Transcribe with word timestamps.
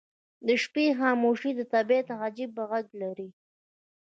•د 0.47 0.49
شپې 0.63 0.85
خاموشي 0.99 1.51
د 1.55 1.61
طبیعت 1.73 2.07
عجیب 2.21 2.51
غږ 2.69 2.87
لري. 3.01 3.29